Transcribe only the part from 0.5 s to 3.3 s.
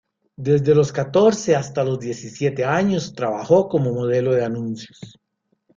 los catorce hasta los diecisiete años